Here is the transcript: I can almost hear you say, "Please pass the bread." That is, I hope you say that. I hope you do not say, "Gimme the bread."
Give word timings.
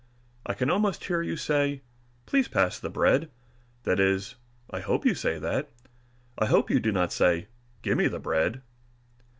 I 0.47 0.55
can 0.55 0.71
almost 0.71 1.03
hear 1.03 1.21
you 1.21 1.37
say, 1.37 1.83
"Please 2.25 2.47
pass 2.47 2.79
the 2.79 2.89
bread." 2.89 3.29
That 3.83 3.99
is, 3.99 4.33
I 4.71 4.79
hope 4.79 5.05
you 5.05 5.13
say 5.13 5.37
that. 5.37 5.69
I 6.39 6.47
hope 6.47 6.71
you 6.71 6.79
do 6.79 6.91
not 6.91 7.13
say, 7.13 7.49
"Gimme 7.83 8.07
the 8.07 8.17
bread." 8.17 8.63